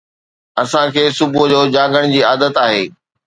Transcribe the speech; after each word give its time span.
اسان 0.61 0.87
کي 0.95 1.03
صبح 1.19 1.43
جو 1.51 1.59
جاڳڻ 1.75 2.03
جي 2.15 2.21
عادت 2.31 2.53
آهي. 2.65 2.83